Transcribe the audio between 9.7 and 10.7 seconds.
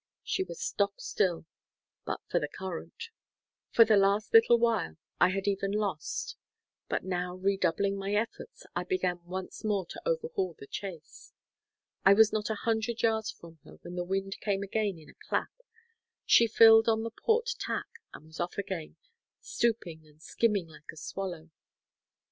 to overhaul the